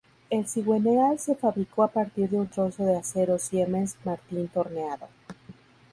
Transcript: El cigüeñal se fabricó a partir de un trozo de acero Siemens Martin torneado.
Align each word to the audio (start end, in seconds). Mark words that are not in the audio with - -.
El 0.31 0.47
cigüeñal 0.47 1.19
se 1.19 1.35
fabricó 1.35 1.83
a 1.83 1.87
partir 1.91 2.27
de 2.31 2.37
un 2.37 2.47
trozo 2.47 2.83
de 2.85 2.95
acero 2.97 3.37
Siemens 3.37 3.95
Martin 4.03 4.47
torneado. 4.47 5.07